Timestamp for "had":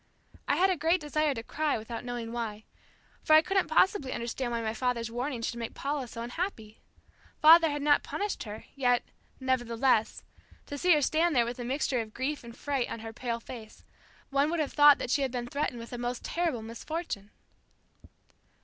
0.55-0.71, 7.69-7.83, 15.21-15.31